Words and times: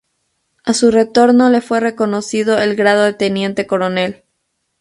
A 0.63 0.73
su 0.73 0.89
retorno 0.89 1.51
le 1.51 1.61
fue 1.61 1.79
reconocido 1.79 2.57
el 2.57 2.75
grado 2.75 3.03
de 3.03 3.13
teniente 3.13 3.67
coronel. 3.67 4.23